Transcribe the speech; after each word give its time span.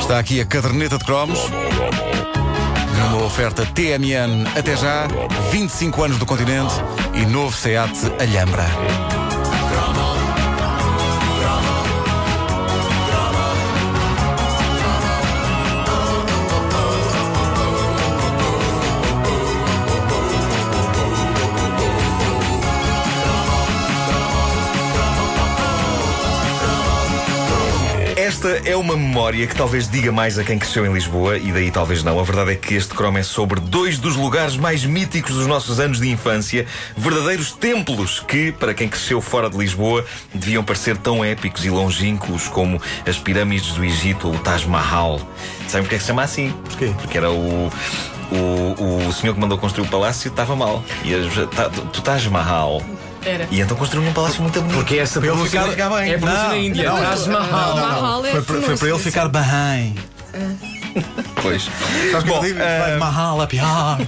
Está 0.00 0.18
aqui 0.20 0.40
a 0.40 0.46
caderneta 0.46 0.96
de 0.96 1.04
cromos. 1.04 1.40
Numa 2.98 3.24
oferta 3.24 3.66
TMN 3.66 4.46
até 4.56 4.76
já, 4.76 5.08
25 5.50 6.04
anos 6.04 6.18
do 6.18 6.26
continente 6.26 6.74
e 7.14 7.26
novo 7.26 7.56
SEAT 7.56 7.92
Alhambra. 8.20 9.25
Esta 28.46 28.70
é 28.70 28.76
uma 28.76 28.96
memória 28.96 29.44
que 29.44 29.56
talvez 29.56 29.88
diga 29.90 30.12
mais 30.12 30.38
a 30.38 30.44
quem 30.44 30.56
cresceu 30.56 30.86
em 30.86 30.92
Lisboa, 30.92 31.36
e 31.36 31.50
daí 31.50 31.68
talvez 31.68 32.04
não. 32.04 32.20
A 32.20 32.22
verdade 32.22 32.52
é 32.52 32.54
que 32.54 32.74
este 32.74 32.94
cromo 32.94 33.18
é 33.18 33.24
sobre 33.24 33.58
dois 33.58 33.98
dos 33.98 34.14
lugares 34.14 34.56
mais 34.56 34.84
míticos 34.84 35.34
dos 35.34 35.48
nossos 35.48 35.80
anos 35.80 35.98
de 35.98 36.08
infância, 36.08 36.64
verdadeiros 36.96 37.50
templos 37.50 38.20
que, 38.20 38.52
para 38.52 38.72
quem 38.72 38.88
cresceu 38.88 39.20
fora 39.20 39.50
de 39.50 39.58
Lisboa, 39.58 40.04
deviam 40.32 40.62
parecer 40.62 40.96
tão 40.96 41.24
épicos 41.24 41.64
e 41.64 41.70
longínquos 41.70 42.46
como 42.46 42.80
as 43.04 43.18
pirâmides 43.18 43.72
do 43.72 43.84
Egito 43.84 44.28
ou 44.28 44.34
o 44.36 44.38
Taj 44.38 44.64
Mahal. 44.68 45.20
Sabem 45.66 45.82
porque 45.82 45.96
é 45.96 45.98
que 45.98 46.04
se 46.04 46.06
chama 46.06 46.22
assim? 46.22 46.54
Porquê? 46.66 46.94
Porque 47.00 47.18
era 47.18 47.32
o. 47.32 47.68
O, 48.30 49.08
o 49.08 49.12
senhor 49.12 49.34
que 49.34 49.40
mandou 49.40 49.58
construir 49.58 49.86
o 49.86 49.90
palácio 49.90 50.28
estava 50.28 50.54
mal. 50.54 50.84
E 51.04 51.14
as, 51.14 51.32
tu 51.92 52.00
Taj 52.00 52.28
Mahal. 52.28 52.80
Era. 53.26 53.48
E 53.50 53.60
então 53.60 53.76
construiu 53.76 54.08
um 54.08 54.12
palácio 54.12 54.40
muito 54.42 54.60
bonito. 54.60 54.76
Porque 54.76 54.96
essa 54.98 55.20
Para 55.20 55.28
ele 55.28 55.36
pronúncia 55.36 55.60
ficar- 55.60 55.72
ficar 55.72 55.90
bem. 56.00 56.12
É 56.12 56.18
pronúncia 56.18 56.42
Não, 56.44 56.48
na 56.50 56.56
Índia. 56.58 56.88
não, 56.90 56.96
Taj 56.98 57.28
Mahal. 57.28 57.76
Mahal 57.76 58.26
é 58.26 58.30
Foi, 58.30 58.42
para- 58.42 58.62
foi 58.62 58.76
para 58.76 58.88
ele 58.88 58.98
ficar 58.98 59.28
bem. 59.28 59.94
Pois. 61.42 61.68
Sabes 62.10 62.24
que 62.24 62.28
Bom, 62.30 62.36
eu 62.36 62.42
digo? 62.42 62.58
ah, 62.62 62.78
Vai 62.88 62.96
Mahal 62.98 63.40
a 63.42 63.46
pior. 63.46 63.98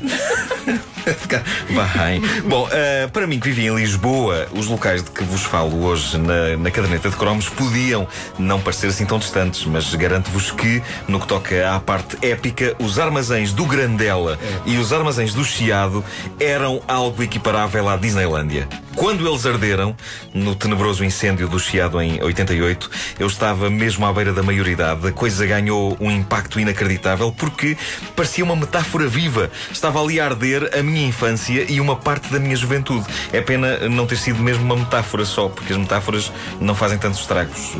Ficar 1.21 1.43
bem. 1.71 2.21
Bom, 2.47 2.69
eh, 2.71 3.09
para 3.11 3.27
mim 3.27 3.41
que 3.41 3.47
vivi 3.51 3.67
em 3.67 3.75
Lisboa, 3.75 4.47
os 4.53 4.67
locais 4.67 5.03
de 5.03 5.11
que 5.11 5.25
vos 5.25 5.43
falo 5.43 5.83
hoje 5.85 6.19
na, 6.19 6.55
na 6.59 6.71
caderneta 6.71 7.09
de 7.09 7.17
cromos 7.17 7.49
podiam 7.49 8.07
não 8.39 8.61
parecer 8.61 8.89
assim 8.89 9.07
tão 9.07 9.19
distantes, 9.19 9.65
mas 9.65 9.95
garanto-vos 9.95 10.51
que, 10.51 10.83
no 11.07 11.19
que 11.19 11.27
toca 11.27 11.71
à 11.75 11.81
parte 11.81 12.19
épica, 12.21 12.75
os 12.79 12.99
armazéns 12.99 13.55
do 13.55 13.65
Grandela 13.65 14.39
e 14.67 14.77
os 14.77 14.93
armazéns 14.93 15.33
do 15.33 15.43
Chiado 15.45 16.05
eram 16.39 16.83
algo 16.87 17.23
equiparável 17.23 17.89
à 17.89 17.97
Disneylândia. 17.97 18.69
Quando 18.99 19.29
eles 19.29 19.47
arderam, 19.47 19.95
no 20.35 20.57
tenebroso 20.57 21.05
incêndio 21.05 21.49
do 21.49 21.57
Chiado 21.57 22.03
em 22.03 22.21
88, 22.21 22.91
eu 23.21 23.29
estava 23.29 23.71
mesmo 23.71 24.05
à 24.05 24.13
beira 24.13 24.33
da 24.33 24.43
maioridade. 24.43 25.07
A 25.07 25.13
coisa 25.13 25.47
ganhou 25.47 25.97
um 26.01 26.11
impacto 26.11 26.59
inacreditável 26.59 27.31
porque 27.31 27.77
parecia 28.17 28.43
uma 28.43 28.57
metáfora 28.57 29.07
viva. 29.07 29.53
Estava 29.71 30.03
ali 30.03 30.19
a 30.19 30.25
arder 30.25 30.77
a 30.77 30.83
minha 30.83 31.07
infância 31.07 31.65
e 31.69 31.81
uma 31.81 31.95
parte 31.95 32.33
da 32.33 32.41
minha 32.41 32.57
juventude. 32.57 33.07
É 33.33 33.41
pena 33.41 33.89
não 33.89 34.05
ter 34.05 34.17
sido 34.17 34.43
mesmo 34.43 34.65
uma 34.65 34.75
metáfora 34.77 35.25
só, 35.25 35.49
porque 35.49 35.73
as 35.73 35.79
metáforas 35.79 36.33
não 36.61 36.75
fazem 36.75 36.99
tantos 36.99 37.21
estragos. 37.21 37.75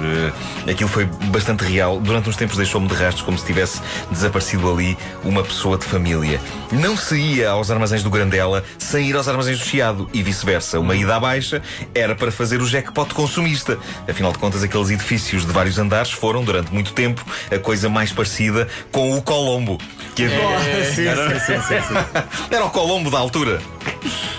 Eh, 0.67 0.71
aquilo 0.71 0.89
foi 0.89 1.05
bastante 1.05 1.65
real. 1.65 1.99
Durante 1.99 2.29
uns 2.29 2.37
tempos 2.37 2.57
deixou-me 2.57 2.87
de 2.87 2.95
rastros 2.95 3.23
como 3.23 3.37
se 3.37 3.45
tivesse 3.45 3.83
desaparecido 4.09 4.73
ali 4.73 4.97
uma 5.25 5.43
pessoa 5.43 5.77
de 5.77 5.85
família. 5.85 6.41
Não 6.71 6.97
se 6.97 7.17
ia 7.19 7.51
aos 7.51 7.73
armazéns 7.73 8.05
do 8.05 8.11
Grandela 8.11 8.63
sem 8.79 9.09
ir 9.09 9.17
aos 9.17 9.27
armazéns 9.27 9.59
do 9.59 9.65
Chiado 9.65 10.09
e 10.15 10.23
vice-versa. 10.23 10.79
Uma 10.79 10.95
ida 10.95 11.08
à 11.13 11.21
baixa 11.21 11.63
era 11.95 12.15
para 12.15 12.31
fazer 12.31 12.61
o 12.61 12.67
jackpot 12.67 13.13
consumista. 13.15 13.79
Afinal 14.09 14.33
de 14.33 14.39
contas, 14.39 14.63
aqueles 14.63 14.91
edifícios 14.91 15.47
de 15.47 15.53
vários 15.53 15.79
andares 15.79 16.11
foram, 16.11 16.45
durante 16.45 16.73
muito 16.73 16.93
tempo, 16.93 17.25
a 17.51 17.59
coisa 17.59 17.89
mais 17.89 18.13
parecida 18.13 18.69
com 18.91 19.17
o 19.17 19.23
Colombo. 19.23 19.79
Que 20.15 20.25
havia. 20.25 21.09
era, 21.09 22.29
era 22.51 22.65
o 22.65 22.71
Colombo 22.71 23.11
da 23.11 23.19
altura. 23.19 23.61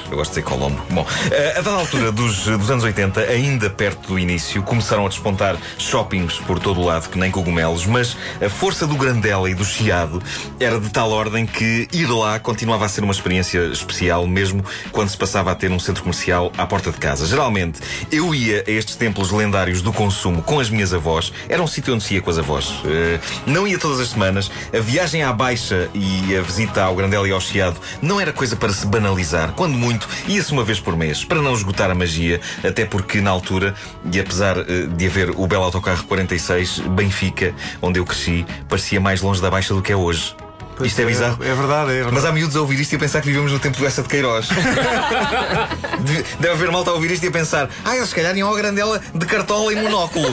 Eu 0.10 0.18
gosto 0.18 0.32
de 0.34 0.42
dizer 0.42 0.44
Colombo. 0.44 0.82
Bom, 0.90 1.06
eh, 1.32 1.56
a 1.58 1.62
dada 1.62 1.78
altura 1.78 2.12
dos, 2.12 2.46
dos 2.46 2.72
anos 2.72 2.84
80, 2.84 3.22
ainda 3.22 3.70
perto 3.70 4.08
do 4.08 4.20
início, 4.20 4.64
começaram 4.64 5.06
a 5.06 5.10
despontar 5.10 5.56
shoppings 5.78 6.36
por 6.40 6.60
todo 6.60 6.80
o 6.80 6.86
lado, 6.86 7.10
que 7.10 7.18
nem 7.18 7.30
cogumelos, 7.30 7.86
mas 7.86 8.18
a 8.44 8.50
força 8.50 8.88
do 8.88 8.96
Grandela 8.96 9.50
e 9.50 9.54
do 9.54 9.64
Chiado 9.64 10.22
era 10.60 10.80
de 10.80 10.90
tal 10.90 11.12
ordem 11.12 11.46
que 11.46 11.88
ir 11.92 12.08
lá 12.08 12.40
continuava 12.40 12.86
a 12.86 12.90
ser 12.90 13.04
uma 13.04 13.14
experiência 13.14 13.60
especial, 13.68 14.26
mesmo 14.26 14.64
quando 14.92 15.10
se 15.10 15.18
passava 15.18 15.52
a 15.52 15.56
ter 15.56 15.72
um 15.72 15.80
centro 15.80 16.04
comercial 16.04 16.52
à 16.58 16.66
porta 16.66 16.92
de 16.92 16.98
casa. 16.98 17.26
Geralmente, 17.26 17.80
eu 18.12 18.34
ia 18.34 18.64
a 18.68 18.72
estes 18.72 18.96
templos 18.96 19.32
lendários 19.32 19.82
do 19.82 19.94
consumo 19.94 20.42
com 20.42 20.60
as 20.60 20.70
minhas 20.70 20.94
avós, 20.94 21.32
era 21.48 21.62
um 21.62 21.68
sítio 21.68 21.94
onde 21.94 22.04
se 22.04 22.16
ia 22.16 22.22
com 22.22 22.30
as 22.30 22.38
avós. 22.38 22.82
Eh, 22.86 23.20
não 23.46 23.68
ia 23.68 23.78
todas 23.78 24.00
as 24.00 24.10
semanas, 24.10 24.50
a 24.74 24.80
viagem 24.80 25.24
à 25.24 25.32
Baixa 25.34 25.90
e 25.94 26.36
a 26.36 26.42
visita 26.42 26.84
ao 26.84 26.96
Grandela 26.96 27.28
e 27.28 27.32
ao 27.32 27.42
Chiado 27.42 27.78
não 28.02 28.20
era 28.20 28.32
coisa 28.32 28.56
para 28.56 28.72
se 28.74 28.86
banalizar, 28.86 29.54
quando 29.56 29.74
muito, 29.74 29.99
ia-se 30.28 30.52
uma 30.52 30.64
vez 30.64 30.80
por 30.80 30.96
mês, 30.96 31.24
para 31.24 31.42
não 31.42 31.54
esgotar 31.54 31.90
a 31.90 31.96
magia, 31.96 32.40
até 32.64 32.86
porque 32.86 33.22
na 33.22 33.30
altura, 33.30 33.74
e 34.12 34.20
apesar 34.20 34.58
eh, 34.58 34.88
de 34.88 35.08
haver 35.08 35.32
o 35.32 35.48
belo 35.48 35.64
autocarro 35.64 36.04
46, 36.06 36.80
Benfica, 36.90 37.54
onde 37.82 38.00
eu 38.00 38.06
cresci, 38.06 38.46
parecia 38.68 39.00
mais 39.00 39.22
longe 39.22 39.42
da 39.42 39.50
Baixa 39.50 39.74
do 39.74 39.82
que 39.82 39.92
é 39.92 39.96
hoje. 39.96 40.36
Isto 40.82 41.02
é 41.02 41.06
bizarro. 41.06 41.38
É 41.44 41.54
verdade, 41.54 41.92
é 41.92 41.94
verdade. 41.96 42.14
Mas 42.16 42.26
há 42.26 42.32
miúdos 42.32 42.56
a 42.56 42.62
ouvir 42.62 42.80
isto 42.80 42.94
e 42.94 42.96
a 42.96 43.00
pensar 43.00 43.22
que 43.22 43.28
vivemos 43.28 43.52
no 43.52 43.60
tempo 43.60 43.78
do 43.78 43.86
essa 43.86 44.02
de 44.02 44.08
Queiroz. 44.08 44.48
Deve- 46.40 46.50
haver 46.60 46.72
malta 46.72 46.90
a 46.92 46.94
ouvir 46.94 47.12
isto 47.12 47.24
e 47.26 47.30
a 47.30 47.32
pensar: 47.32 47.70
ah, 47.86 47.96
eles 47.96 48.10
se 48.10 48.16
calhar 48.16 48.36
iam 48.38 48.50
ao 48.50 48.56
Grandela 48.56 49.00
de 49.14 49.26
cartola 49.26 49.72
e 49.72 49.76
monóculo. 49.76 50.28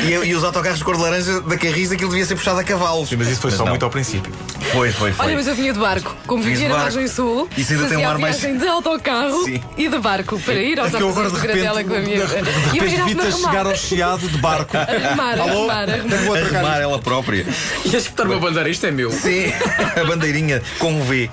e, 0.00 0.10
e 0.28 0.34
os 0.34 0.44
autocarros 0.44 0.78
de 0.78 0.84
cor 0.84 0.96
de 0.96 1.02
laranja 1.02 1.40
da 1.40 1.56
Carris, 1.56 1.92
aquilo 1.92 2.10
devia 2.10 2.26
ser 2.26 2.34
puxado 2.36 2.58
a 2.60 2.64
cavalos. 2.64 3.12
Mas 3.12 3.28
isso 3.28 3.40
foi 3.40 3.50
só 3.50 3.58
não. 3.64 3.68
muito 3.70 3.84
ao 3.84 3.90
princípio. 3.90 4.32
Foi, 4.72 4.90
foi, 4.90 5.12
foi. 5.12 5.26
Olha, 5.26 5.36
mas 5.36 5.46
eu 5.46 5.54
vinha 5.54 5.72
de 5.72 5.78
barco. 5.78 6.14
Como 6.26 6.42
de 6.42 6.68
na 6.68 6.76
margem 6.78 7.06
sul, 7.08 7.48
Isso 7.56 7.72
ainda 7.72 7.88
tem 7.88 7.98
um 7.98 8.08
ar 8.08 8.18
mais- 8.18 8.40
de 8.40 8.66
autocarro 8.68 9.44
Sim. 9.44 9.60
e 9.76 9.88
de 9.88 9.98
barco 9.98 10.38
para 10.40 10.54
ir 10.54 10.78
aos 10.80 10.92
É 10.92 10.96
que 10.96 11.02
eu 11.02 11.08
agora 11.10 11.26
armazéns 11.28 11.32
de 11.32 11.40
de 11.40 11.62
repente, 11.62 11.74
Grandela 11.74 11.84
com 11.84 11.94
a 11.94 12.00
minha. 12.00 12.26
de, 12.26 12.76
E 12.76 12.78
repente 12.80 13.20
arrumar. 13.26 13.48
chegar 13.50 13.66
ao 13.66 13.76
chiado 13.76 14.28
de 14.28 14.38
barco. 14.38 14.76
Arrumar, 14.76 15.32
Alô? 15.40 15.50
arrumar, 15.70 15.90
arrumar. 15.90 16.38
Arrumar 16.38 16.78
ela 16.78 16.98
própria. 16.98 17.46
E 17.84 17.94
a 17.94 17.98
espetar 17.98 18.26
uma 18.26 18.38
bandeira, 18.38 18.68
isto 18.68 18.86
é 18.86 18.90
meu. 18.90 19.10
Sim, 19.10 19.41
a 20.00 20.04
bandeirinha 20.04 20.62
com 20.78 20.92
um 20.92 21.04
V. 21.04 21.30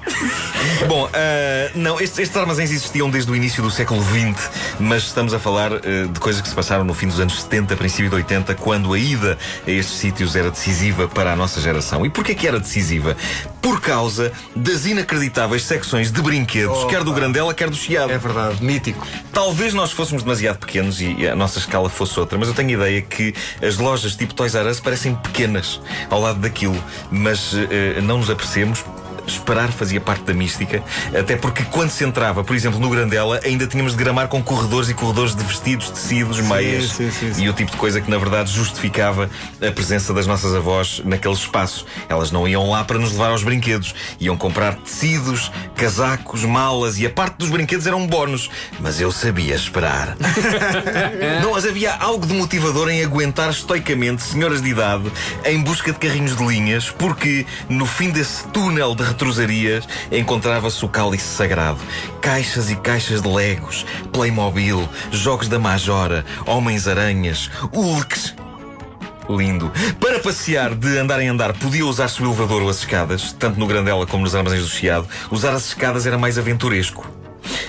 Bom, 0.88 1.10
ah, 1.14 1.72
não, 1.76 2.00
estes, 2.00 2.20
estes 2.20 2.38
armazéns 2.38 2.72
existiam 2.72 3.10
desde 3.10 3.32
o 3.32 3.36
início 3.36 3.62
do 3.62 3.70
século 3.70 4.02
XX, 4.04 4.50
mas 4.80 5.04
estamos 5.04 5.34
a 5.34 5.40
falar 5.40 5.74
ah, 5.74 5.80
de 6.12 6.20
coisas 6.20 6.42
que 6.42 6.48
se 6.48 6.56
passaram 6.56 6.84
no 6.84 6.94
fim 6.94 7.08
dos 7.08 7.20
anos 7.20 7.42
70, 7.42 7.76
princípio 7.76 8.10
de 8.10 8.16
80, 8.16 8.56
quando 8.56 8.94
a 8.94 9.00
ida 9.00 9.38
a 9.68 9.72
estes 9.72 9.98
sítios 9.98 10.36
era 10.36 10.50
decisiva 10.50 11.08
para 11.08 11.34
a 11.34 11.36
nossa 11.36 11.62
geração. 11.62 12.06
E 12.06 12.10
porquê 12.10 12.36
que 12.36 12.48
era 12.48 12.60
decisiva? 12.60 13.16
Por 13.62 13.82
causa 13.82 14.32
das 14.56 14.86
inacreditáveis 14.86 15.64
secções 15.64 16.12
de 16.12 16.22
brinquedos, 16.22 16.86
quer 16.86 17.04
do 17.04 17.14
Grandela, 17.14 17.54
quer 17.54 17.70
do 17.70 17.76
Chiado. 17.76 18.12
É 18.12 18.18
verdade, 18.18 18.64
mítico. 18.64 19.06
Talvez 19.34 19.74
nós 19.74 19.92
fôssemos 19.92 20.24
demasiado 20.24 20.58
pequenos 20.58 21.02
e 21.02 21.28
a 21.28 21.36
nossa 21.36 21.60
escala 21.60 21.90
fosse 21.90 22.20
outra, 22.20 22.38
mas 22.38 22.48
eu 22.48 22.54
tenho 22.54 22.70
a 22.70 22.74
ideia 22.74 23.02
que 23.02 23.34
as 23.62 23.78
lojas 23.78 24.16
tipo 24.16 24.34
Toys 24.34 24.56
R 24.56 24.70
Us 24.70 24.80
parecem 24.80 25.16
pequenas 25.16 25.82
ao 26.10 26.20
lado 26.20 26.40
daquilo, 26.40 26.82
mas 27.12 27.54
eh, 27.54 27.99
não 28.02 28.20
nos 28.20 28.30
apercebemos. 28.30 28.84
Esperar 29.30 29.72
fazia 29.72 30.02
parte 30.02 30.24
da 30.24 30.34
mística, 30.34 30.84
até 31.18 31.36
porque 31.36 31.64
quando 31.64 31.90
se 31.90 32.04
entrava, 32.04 32.44
por 32.44 32.56
exemplo, 32.56 32.80
no 32.80 32.90
Grandela, 32.90 33.40
ainda 33.44 33.68
tínhamos 33.68 33.94
de 33.94 34.04
gramar 34.04 34.28
com 34.28 34.42
corredores 34.42 34.90
e 34.90 34.94
corredores 34.94 35.36
de 35.36 35.44
vestidos, 35.44 35.90
tecidos, 35.90 36.40
meias 36.42 36.92
sim, 36.92 37.12
sim, 37.12 37.34
sim. 37.34 37.44
e 37.44 37.50
o 37.50 37.54
tipo 37.54 37.72
de 37.72 37.78
coisa 37.78 38.02
que 38.02 38.10
na 38.10 38.18
verdade 38.18 38.52
justificava 38.52 39.30
a 39.62 39.72
presença 39.72 40.14
das 40.14 40.28
nossas 40.28 40.54
avós 40.54 41.02
naquele 41.06 41.34
espaço. 41.34 41.86
Elas 42.08 42.32
não 42.32 42.48
iam 42.48 42.70
lá 42.70 42.84
para 42.84 42.98
nos 42.98 43.12
levar 43.12 43.30
aos 43.30 43.44
brinquedos, 43.44 43.94
iam 44.20 44.36
comprar 44.36 44.76
tecidos, 44.76 45.52
casacos, 45.76 46.44
malas 46.44 47.00
e 47.00 47.06
a 47.06 47.10
parte 47.10 47.38
dos 47.38 47.50
brinquedos 47.50 47.88
era 47.88 47.96
um 47.96 48.08
bónus. 48.08 48.50
Mas 48.80 49.00
eu 49.00 49.12
sabia 49.12 49.56
esperar. 49.56 50.16
não, 51.42 51.52
mas 51.54 51.66
havia 51.66 51.94
algo 51.94 52.26
de 52.26 52.34
motivador 52.34 52.90
em 52.90 53.04
aguentar 53.04 53.50
estoicamente 53.50 54.24
senhoras 54.24 54.62
de 54.62 54.70
idade 54.70 55.12
em 55.46 55.62
busca 55.62 55.92
de 55.92 56.00
carrinhos 56.00 56.36
de 56.36 56.46
linhas, 56.46 56.90
porque 56.90 57.46
no 57.68 57.86
fim 57.86 58.10
desse 58.10 58.48
túnel 58.48 58.96
de 58.96 59.04
retrosarias 59.20 59.86
encontrava-se 60.10 60.84
o 60.86 60.88
cálice 60.88 61.26
sagrado. 61.26 61.80
Caixas 62.22 62.72
e 62.72 62.76
caixas 62.78 63.22
de 63.22 63.28
legos, 63.28 63.86
Playmobil, 64.14 64.88
jogos 65.12 65.50
da 65.50 65.60
Majora, 65.60 66.26
Homens-Aranhas, 66.46 67.52
Hulks. 67.74 68.34
Lindo. 69.30 69.72
Para 70.00 70.20
passear 70.20 70.74
de 70.74 70.98
andar 70.98 71.20
em 71.20 71.28
andar, 71.28 71.54
podia 71.54 71.86
usar-se 71.86 72.20
o 72.24 72.26
elevador 72.26 72.64
ou 72.64 72.70
as 72.70 72.80
escadas, 72.80 73.32
tanto 73.34 73.60
no 73.60 73.68
Grandela 73.68 74.08
como 74.08 74.24
nos 74.24 74.34
armazéns 74.34 74.64
do 74.64 74.70
Chiado. 74.70 75.08
Usar 75.30 75.54
as 75.54 75.68
escadas 75.68 76.08
era 76.08 76.18
mais 76.18 76.40
aventuresco. 76.40 77.19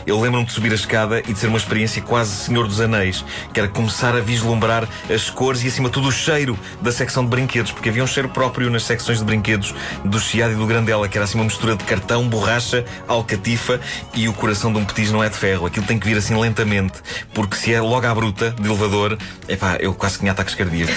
Eu 0.06 0.20
lembro-me 0.20 0.46
de 0.46 0.52
subir 0.52 0.72
a 0.72 0.74
escada 0.74 1.20
e 1.28 1.32
de 1.32 1.38
ser 1.38 1.46
uma 1.48 1.58
experiência 1.58 2.00
quase 2.02 2.30
Senhor 2.34 2.66
dos 2.66 2.80
Anéis, 2.80 3.24
que 3.52 3.60
era 3.60 3.68
começar 3.68 4.14
a 4.16 4.20
vislumbrar 4.20 4.88
as 5.12 5.28
cores 5.30 5.62
e, 5.64 5.68
acima 5.68 5.88
de 5.88 5.92
tudo, 5.94 6.08
o 6.08 6.12
cheiro 6.12 6.58
da 6.80 6.90
secção 6.92 7.22
de 7.24 7.30
brinquedos, 7.30 7.70
porque 7.72 7.88
havia 7.88 8.02
um 8.02 8.06
cheiro 8.06 8.28
próprio 8.28 8.70
nas 8.70 8.84
secções 8.84 9.18
de 9.18 9.24
brinquedos 9.24 9.74
do 10.04 10.18
Chiado 10.20 10.52
e 10.52 10.56
do 10.56 10.66
Grandela, 10.66 11.08
que 11.08 11.16
era 11.18 11.24
assim 11.24 11.36
uma 11.38 11.44
mistura 11.44 11.76
de 11.76 11.84
cartão, 11.84 12.28
borracha, 12.28 12.84
alcatifa 13.06 13.80
e 14.14 14.28
o 14.28 14.32
coração 14.32 14.72
de 14.72 14.78
um 14.78 14.84
petis 14.84 15.10
não 15.10 15.22
é 15.22 15.28
de 15.28 15.36
ferro. 15.36 15.66
Aquilo 15.66 15.84
tem 15.86 15.98
que 15.98 16.06
vir 16.06 16.16
assim 16.16 16.34
lentamente, 16.38 16.94
porque 17.34 17.56
se 17.56 17.72
é 17.74 17.80
logo 17.80 18.06
à 18.06 18.14
bruta, 18.14 18.50
de 18.58 18.66
elevador, 18.68 19.16
epá, 19.48 19.76
eu 19.80 19.92
quase 19.94 20.18
tinha 20.18 20.32
ataques 20.32 20.54
cardíacos. 20.54 20.94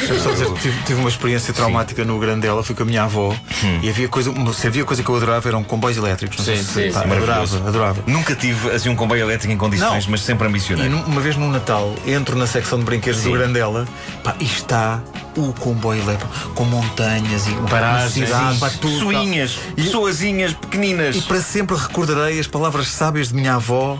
Tive, 0.61 0.83
tive 0.83 0.99
uma 0.99 1.09
experiência 1.09 1.53
traumática 1.53 2.03
no 2.05 2.19
Grandela, 2.19 2.63
fui 2.63 2.75
com 2.75 2.83
a 2.83 2.85
minha 2.85 3.03
avó 3.03 3.35
e 3.81 3.89
havia 3.89 4.07
coisa, 4.07 4.31
se 4.53 4.67
havia 4.67 4.85
coisa 4.85 5.03
que 5.03 5.09
eu 5.09 5.15
adorava 5.15 5.47
eram 5.49 5.63
comboios 5.63 5.97
elétricos. 5.97 6.37
Não 6.37 6.45
sei 6.45 6.57
Sim, 6.57 6.63
se- 6.63 6.73
sim, 6.87 6.91
pá, 6.91 7.01
sim, 7.01 7.07
maravilhoso. 7.07 7.57
adorava, 7.57 7.69
adorava. 7.69 8.03
Nunca 8.07 8.35
tive 8.35 8.69
assim 8.73 8.89
um 8.89 8.95
comboio 8.95 9.21
elétrico 9.23 9.53
em 9.53 9.57
condições, 9.57 10.05
Não. 10.05 10.11
mas 10.11 10.21
sempre 10.21 10.47
ambicionei. 10.47 10.85
E 10.85 10.89
num- 10.89 11.03
uma 11.03 11.21
vez 11.21 11.35
no 11.35 11.49
Natal 11.51 11.93
entro 12.05 12.35
na 12.37 12.47
secção 12.47 12.79
de 12.79 12.85
brinquedos 12.85 13.21
Sim. 13.21 13.31
do 13.31 13.37
Grandela 13.37 13.87
pá, 14.23 14.35
e 14.39 14.43
está 14.45 15.01
o 15.35 15.51
comboio 15.53 16.01
elétrico 16.03 16.31
com 16.53 16.63
montanhas 16.65 17.47
e 17.47 17.51
Paragens. 17.69 18.13
cidade, 18.29 18.53
Sim. 18.53 18.59
pá, 18.59 18.69
tudo, 18.69 18.93
Pessoinhas, 19.07 19.59
E- 19.77 19.83
pessoazinhas 19.83 20.53
pequeninas. 20.53 21.15
E 21.15 21.21
para 21.21 21.41
sempre 21.41 21.75
recordarei 21.75 22.39
as 22.39 22.47
palavras 22.47 22.87
sábias 22.89 23.29
de 23.29 23.35
minha 23.35 23.55
avó. 23.55 23.99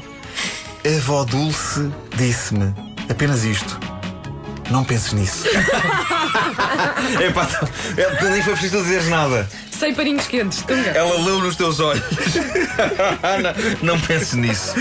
A 0.86 0.98
avó 0.98 1.24
Dulce 1.24 1.90
disse-me 2.16 2.74
apenas 3.10 3.44
isto. 3.46 3.80
Não 4.70 4.84
penses 4.84 5.14
nisso. 5.14 5.44
Epá, 7.22 7.48
é, 7.98 8.30
nem 8.30 8.42
foi 8.42 8.54
preciso 8.54 8.82
dizer 8.84 9.04
nada. 9.06 9.48
Sem 9.72 9.94
paninhos 9.94 10.28
quentes. 10.28 10.62
Tunga. 10.62 10.92
Ela 10.92 11.20
leu 11.26 11.40
nos 11.40 11.56
teus 11.56 11.80
olhos. 11.80 12.04
não, 13.82 13.96
não 13.96 14.00
penses 14.00 14.34
nisso. 14.34 14.74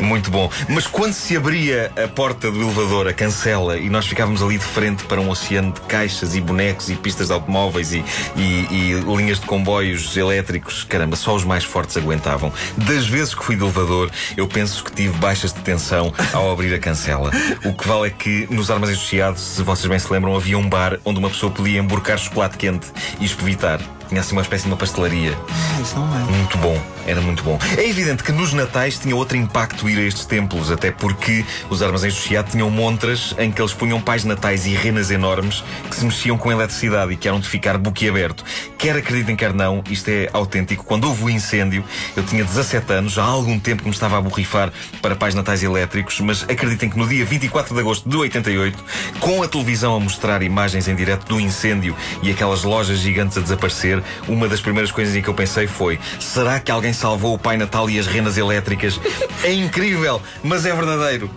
Muito 0.00 0.30
bom. 0.30 0.50
Mas 0.68 0.86
quando 0.86 1.12
se 1.14 1.36
abria 1.36 1.90
a 2.02 2.06
porta 2.06 2.50
do 2.50 2.60
elevador, 2.60 3.08
a 3.08 3.12
cancela, 3.12 3.76
e 3.78 3.88
nós 3.88 4.06
ficávamos 4.06 4.42
ali 4.42 4.58
de 4.58 4.64
frente 4.64 5.04
para 5.04 5.20
um 5.20 5.30
oceano 5.30 5.72
de 5.72 5.80
caixas 5.82 6.34
e 6.36 6.40
bonecos 6.40 6.90
e 6.90 6.94
pistas 6.96 7.28
de 7.28 7.32
automóveis 7.32 7.92
e, 7.92 8.04
e- 8.36 8.66
e 8.70 9.04
linhas 9.16 9.40
de 9.40 9.46
comboios 9.46 10.16
elétricos, 10.16 10.84
caramba, 10.84 11.16
só 11.16 11.34
os 11.34 11.44
mais 11.44 11.64
fortes 11.64 11.96
aguentavam. 11.96 12.52
Das 12.76 13.06
vezes 13.06 13.34
que 13.34 13.44
fui 13.44 13.56
de 13.56 13.62
elevador, 13.62 14.10
eu 14.36 14.46
penso 14.46 14.84
que 14.84 14.92
tive 14.92 15.16
baixas 15.18 15.52
de 15.52 15.60
tensão 15.60 16.12
ao 16.32 16.52
abrir 16.52 16.72
a 16.74 16.78
cancela. 16.78 17.30
O 17.64 17.72
que 17.72 17.88
vale 17.88 18.08
é 18.08 18.10
que 18.10 18.46
nos 18.50 18.70
armazéns 18.70 18.98
associados, 18.98 19.42
se 19.42 19.62
vocês 19.62 19.86
bem 19.88 19.98
se 19.98 20.12
lembram, 20.12 20.36
havia 20.36 20.58
um 20.58 20.68
bar 20.70 20.98
onde 21.04 21.18
uma 21.18 21.28
pessoa 21.28 21.52
podia 21.52 21.80
emborcar 21.80 22.16
chocolate 22.16 22.56
quente 22.56 22.86
e 23.20 23.24
espevitar. 23.24 23.99
Tinha 24.10 24.22
assim 24.22 24.32
uma 24.32 24.42
espécie 24.42 24.64
de 24.64 24.70
uma 24.70 24.76
pastelaria. 24.76 25.38
Isso 25.80 25.94
não 25.96 26.04
é. 26.04 26.18
Muito 26.24 26.58
bom, 26.58 26.76
era 27.06 27.20
muito 27.20 27.44
bom. 27.44 27.56
É 27.78 27.88
evidente 27.88 28.24
que 28.24 28.32
nos 28.32 28.52
Natais 28.52 28.98
tinha 28.98 29.14
outro 29.14 29.36
impacto 29.36 29.88
ir 29.88 29.96
a 29.98 30.02
estes 30.02 30.26
templos, 30.26 30.68
até 30.68 30.90
porque 30.90 31.44
os 31.68 31.80
armazéns 31.80 32.14
do 32.14 32.20
Chiado 32.20 32.50
tinham 32.50 32.68
montras 32.68 33.36
em 33.38 33.52
que 33.52 33.62
eles 33.62 33.72
punham 33.72 34.00
pais 34.00 34.24
natais 34.24 34.66
e 34.66 34.70
renas 34.70 35.12
enormes 35.12 35.62
que 35.88 35.94
se 35.94 36.04
mexiam 36.04 36.36
com 36.36 36.50
eletricidade 36.50 37.12
e 37.12 37.16
que 37.16 37.28
eram 37.28 37.38
de 37.38 37.48
ficar 37.48 37.78
boquiaberto. 37.78 38.44
Quer 38.76 38.96
acreditem, 38.96 39.36
quer 39.36 39.54
não, 39.54 39.80
isto 39.88 40.08
é 40.08 40.28
autêntico. 40.32 40.82
Quando 40.84 41.04
houve 41.04 41.22
o 41.22 41.30
incêndio, 41.30 41.84
eu 42.16 42.24
tinha 42.24 42.42
17 42.42 42.92
anos, 42.92 43.12
já 43.12 43.22
há 43.22 43.28
algum 43.28 43.60
tempo 43.60 43.82
que 43.82 43.88
me 43.88 43.94
estava 43.94 44.18
a 44.18 44.20
borrifar 44.20 44.72
para 45.00 45.14
pais 45.14 45.36
natais 45.36 45.62
elétricos, 45.62 46.18
mas 46.18 46.42
acreditem 46.42 46.90
que 46.90 46.98
no 46.98 47.06
dia 47.06 47.24
24 47.24 47.72
de 47.72 47.80
agosto 47.80 48.08
de 48.08 48.16
88, 48.16 48.84
com 49.20 49.40
a 49.40 49.46
televisão 49.46 49.94
a 49.94 50.00
mostrar 50.00 50.42
imagens 50.42 50.88
em 50.88 50.96
direto 50.96 51.28
do 51.28 51.38
incêndio 51.38 51.94
e 52.24 52.30
aquelas 52.32 52.64
lojas 52.64 52.98
gigantes 52.98 53.38
a 53.38 53.40
desaparecer, 53.40 53.99
uma 54.28 54.48
das 54.48 54.60
primeiras 54.60 54.90
coisas 54.90 55.14
em 55.14 55.22
que 55.22 55.28
eu 55.28 55.34
pensei 55.34 55.66
foi: 55.66 55.98
será 56.18 56.60
que 56.60 56.70
alguém 56.70 56.92
salvou 56.92 57.34
o 57.34 57.38
Pai 57.38 57.56
Natal 57.56 57.88
e 57.88 57.98
as 57.98 58.06
renas 58.06 58.36
elétricas? 58.36 59.00
É 59.42 59.52
incrível, 59.52 60.20
mas 60.42 60.66
é 60.66 60.74
verdadeiro. 60.74 61.30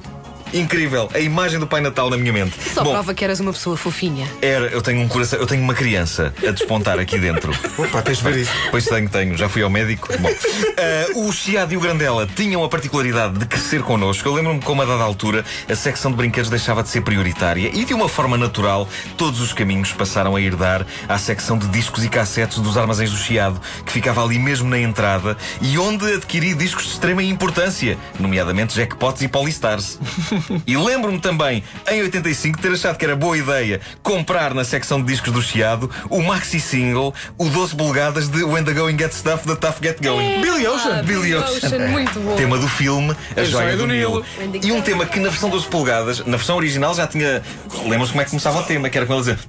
Incrível, 0.53 1.09
a 1.13 1.19
imagem 1.19 1.59
do 1.59 1.67
Pai 1.67 1.81
Natal 1.81 2.09
na 2.09 2.17
minha 2.17 2.31
mente. 2.31 2.55
Só 2.73 2.83
Bom, 2.83 2.91
prova 2.91 3.13
que 3.13 3.23
eras 3.23 3.39
uma 3.39 3.51
pessoa 3.51 3.75
fofinha. 3.75 4.27
era, 4.41 4.67
eu 4.67 4.81
tenho 4.81 5.01
um 5.01 5.07
coração, 5.07 5.39
eu 5.39 5.47
tenho 5.47 5.63
uma 5.63 5.73
criança 5.73 6.33
a 6.47 6.51
despontar 6.51 6.99
aqui 6.99 7.17
dentro. 7.17 7.51
Opa, 7.77 8.01
tens 8.01 8.17
de 8.17 8.23
ver 8.23 8.37
isso. 8.37 8.51
Pois 8.69 8.85
tenho, 8.85 9.09
tenho. 9.09 9.35
Já 9.37 9.49
fui 9.49 9.63
ao 9.63 9.69
médico. 9.69 10.09
Bom, 10.19 10.29
eh, 10.77 11.07
o 11.15 11.31
Chiado 11.31 11.73
e 11.73 11.77
o 11.77 11.79
Grandela 11.79 12.27
tinham 12.35 12.63
a 12.63 12.69
particularidade 12.69 13.39
de 13.39 13.45
crescer 13.45 13.81
connosco. 13.81 14.27
Eu 14.27 14.33
lembro-me 14.33 14.61
como, 14.61 14.81
a 14.81 14.85
dada 14.85 15.03
altura, 15.03 15.43
a 15.67 15.75
secção 15.75 16.11
de 16.11 16.17
brinquedos 16.17 16.49
deixava 16.49 16.83
de 16.83 16.89
ser 16.89 17.01
prioritária 17.01 17.71
e, 17.73 17.83
de 17.85 17.93
uma 17.93 18.07
forma 18.07 18.37
natural, 18.37 18.87
todos 19.17 19.41
os 19.41 19.53
caminhos 19.53 19.91
passaram 19.91 20.35
a 20.35 20.41
ir 20.41 20.55
dar 20.55 20.85
à 21.07 21.17
secção 21.17 21.57
de 21.57 21.67
discos 21.67 22.03
e 22.03 22.09
cassetes 22.09 22.59
dos 22.59 22.77
armazéns 22.77 23.11
do 23.11 23.17
Chiado, 23.17 23.59
que 23.85 23.91
ficava 23.91 24.23
ali 24.23 24.37
mesmo 24.37 24.69
na 24.69 24.79
entrada 24.79 25.35
e 25.61 25.77
onde 25.77 26.13
adquiri 26.13 26.53
discos 26.53 26.85
de 26.85 26.91
extrema 26.91 27.23
importância, 27.23 27.97
nomeadamente 28.19 28.75
Jackpots 28.75 29.21
e 29.21 29.27
Polystars. 29.27 29.99
E 30.65 30.77
lembro-me 30.77 31.19
também, 31.19 31.63
em 31.89 32.01
85, 32.01 32.57
de 32.57 32.63
ter 32.63 32.73
achado 32.73 32.97
que 32.97 33.05
era 33.05 33.15
boa 33.15 33.37
ideia 33.37 33.79
comprar 34.01 34.53
na 34.53 34.63
secção 34.63 35.01
de 35.01 35.07
discos 35.07 35.31
do 35.31 35.41
Chiado 35.41 35.89
o 36.09 36.21
maxi 36.21 36.59
single, 36.59 37.13
o 37.37 37.49
12 37.49 37.75
polegadas 37.75 38.27
de 38.29 38.43
When 38.43 38.63
the 38.63 38.73
Going 38.73 38.97
Gets 38.97 39.17
Stuff 39.17 39.47
da 39.47 39.55
Tough 39.55 39.75
Get 39.81 40.01
Going. 40.01 40.41
Billy 40.41 40.67
Ocean. 40.67 40.99
Ah, 40.99 41.03
Billy 41.03 41.35
Ocean. 41.35 41.87
Muito 41.89 42.19
bom. 42.19 42.35
Tema 42.35 42.57
do 42.57 42.67
filme 42.67 43.15
A, 43.35 43.43
Joia, 43.43 43.63
Joia 43.63 43.71
do, 43.71 43.77
do 43.79 43.87
Nilo. 43.87 44.25
Nilo. 44.39 44.65
E 44.65 44.71
um 44.71 44.81
tema 44.81 45.05
que 45.05 45.19
na 45.19 45.29
versão 45.29 45.49
12 45.49 45.67
polegadas, 45.67 46.19
na 46.19 46.37
versão 46.37 46.55
original 46.57 46.93
já 46.93 47.07
tinha. 47.07 47.41
Lembram-se 47.85 48.11
como 48.11 48.21
é 48.21 48.25
que 48.25 48.31
começava 48.31 48.59
o 48.59 48.63
tema? 48.63 48.89
Que 48.89 48.97
era 48.97 49.07
com 49.07 49.13
ele 49.13 49.21
dizer. 49.21 49.39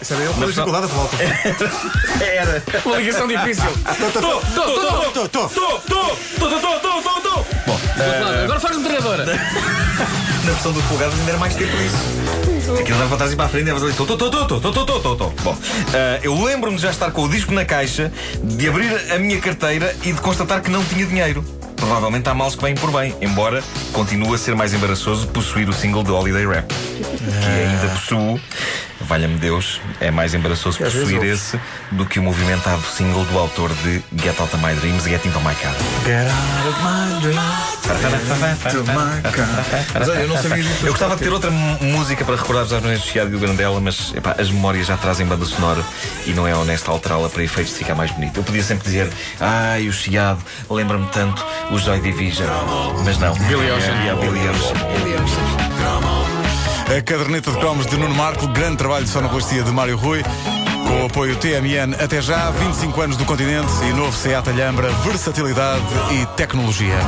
Isso 0.00 0.14
era 0.14 0.22
ele 0.22 0.34
com 0.34 0.42
a 0.42 0.46
dificuldade 0.46 0.84
a 0.84 0.88
volta. 0.88 1.16
Era. 2.24 2.62
Uma 2.84 2.96
ligação 2.98 3.26
difícil. 3.28 3.64
Bom, 7.66 7.80
é. 8.16 8.44
Agora 8.44 8.60
faz 8.60 8.76
um 8.76 8.82
treinador. 8.82 9.18
Na 10.44 10.52
versão 10.52 10.72
do 10.72 10.82
polegadas 10.84 11.18
ainda 11.18 11.30
era 11.30 11.38
mais 11.38 11.54
tempo 11.54 11.72
isso. 11.76 12.16
Aquilo 12.72 12.98
dava 12.98 13.08
para 13.08 13.16
trás 13.18 13.32
e 13.32 13.36
para 13.36 13.46
a 13.46 13.48
frente, 13.48 13.68
e 13.68 13.72
vai 13.72 13.92
Tô, 13.92 14.06
tô, 14.06 14.16
tô, 14.16 14.30
tô, 14.30 14.60
tô, 14.60 14.72
tô, 14.72 15.00
tô, 15.00 15.16
tô. 15.16 15.28
Bom, 15.42 15.56
eh, 15.92 16.20
eu 16.22 16.44
lembro-me 16.44 16.76
de 16.76 16.82
já 16.82 16.90
estar 16.90 17.10
com 17.12 17.22
o 17.22 17.28
disco 17.28 17.52
na 17.52 17.64
caixa, 17.64 18.12
de 18.42 18.68
abrir 18.68 18.92
a 19.12 19.18
minha 19.18 19.40
carteira 19.40 19.94
e 20.02 20.12
de 20.12 20.20
constatar 20.20 20.60
que 20.60 20.70
não 20.70 20.84
tinha 20.84 21.06
dinheiro. 21.06 21.44
Provavelmente 21.76 22.28
há 22.28 22.34
males 22.34 22.54
que 22.54 22.62
vêm 22.62 22.74
por 22.74 22.90
bem, 22.90 23.14
embora 23.20 23.62
continue 23.92 24.34
a 24.34 24.38
ser 24.38 24.56
mais 24.56 24.72
embaraçoso 24.72 25.28
possuir 25.28 25.68
o 25.68 25.72
single 25.72 26.02
de 26.02 26.10
Holiday 26.10 26.46
Rap, 26.46 26.66
que 26.66 27.46
ainda 27.46 27.86
ah. 27.86 27.94
possuo 27.94 28.40
valha-me 29.00 29.36
Deus, 29.36 29.80
é 30.00 30.10
mais 30.10 30.34
embaraçoso 30.34 30.82
às 30.84 30.92
possuir 30.92 31.22
esse 31.24 31.58
do 31.92 32.06
que 32.06 32.18
o 32.18 32.22
movimentado 32.22 32.82
single 32.82 33.24
do 33.24 33.38
autor 33.38 33.72
de 33.82 34.02
Get 34.22 34.38
Out 34.40 34.54
of 34.54 34.64
My 34.64 34.74
Dreams 34.74 35.06
e 35.06 35.10
Get 35.10 35.24
Into 35.24 35.40
My 35.40 35.54
Car. 35.54 35.74
Get 36.04 36.26
out 36.26 36.68
of 36.68 36.82
my 36.82 37.20
dreams 37.20 37.66
to 38.70 38.84
my 38.84 39.22
car. 39.32 39.46
Mas 39.94 40.08
olha, 40.08 40.18
eu 40.18 40.28
não 40.28 40.36
sabia 40.36 40.62
disso. 40.62 40.86
Eu 40.86 40.92
gostava 40.92 41.16
de 41.16 41.22
ter 41.22 41.32
outra 41.32 41.50
música 41.50 42.24
para 42.24 42.36
recordar 42.36 42.64
os 42.64 42.72
Armões 42.72 43.00
do 43.00 43.06
Chiado 43.06 43.32
e 43.32 43.36
o 43.36 43.38
Grandela, 43.38 43.80
mas 43.80 44.12
epá, 44.14 44.34
as 44.38 44.50
memórias 44.50 44.86
já 44.86 44.96
trazem 44.96 45.26
banda 45.26 45.44
sonora 45.44 45.82
e 46.26 46.32
não 46.32 46.46
é 46.46 46.54
honesto 46.54 46.90
alterá-la 46.90 47.28
para 47.28 47.42
efeitos 47.42 47.72
de 47.72 47.78
ficar 47.78 47.94
mais 47.94 48.10
bonito. 48.10 48.38
Eu 48.38 48.44
podia 48.44 48.62
sempre 48.62 48.84
dizer, 48.84 49.10
ai, 49.40 49.88
o 49.88 49.92
Chiado, 49.92 50.40
lembra-me 50.70 51.06
tanto 51.06 51.44
o 51.70 51.78
Joy 51.78 52.00
Division. 52.00 52.48
Mas 53.04 53.18
não. 53.18 53.34
Billy 53.34 53.70
Ocean. 53.70 53.94
É, 53.94 54.08
é, 54.08 54.14
Billy 54.14 54.48
Ocean. 54.48 55.65
A 56.88 57.02
caderneta 57.02 57.50
de 57.50 57.58
cromos 57.58 57.86
de 57.86 57.96
Nuno 57.96 58.14
Marco, 58.14 58.46
grande 58.48 58.76
trabalho 58.76 59.04
de 59.04 59.10
sonoplastia 59.10 59.62
de 59.62 59.72
Mário 59.72 59.96
Rui. 59.96 60.22
Com 60.86 61.02
o 61.02 61.06
apoio 61.06 61.34
TMN, 61.36 61.94
até 62.00 62.22
já, 62.22 62.48
25 62.50 63.00
anos 63.00 63.16
do 63.16 63.24
continente 63.24 63.72
e 63.90 63.92
novo 63.92 64.16
Seat 64.16 64.48
Alhambra, 64.48 64.88
versatilidade 65.04 65.82
e 66.12 66.26
tecnologia. 66.36 66.98